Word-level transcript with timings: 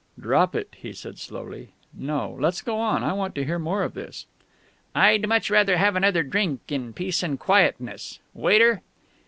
"Drop 0.19 0.55
it?" 0.55 0.73
he 0.81 0.93
said 0.93 1.19
slowly... 1.19 1.73
"No, 1.93 2.35
let's 2.39 2.63
go 2.63 2.77
on. 2.79 3.03
I 3.03 3.13
want 3.13 3.35
to 3.35 3.45
hear 3.45 3.59
more 3.59 3.83
of 3.83 3.93
this." 3.93 4.25
"I'd 4.95 5.29
much 5.29 5.51
rather 5.51 5.77
have 5.77 5.95
another 5.95 6.23
drink 6.23 6.61
in 6.69 6.91
peace 6.91 7.21
and 7.21 7.39
quietness.... 7.39 8.17
Waiter!" 8.33 8.81